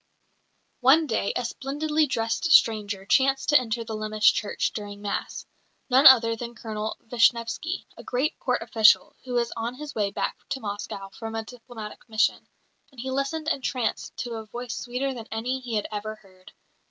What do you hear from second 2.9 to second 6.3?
chanced to enter the Lemesh church during Mass none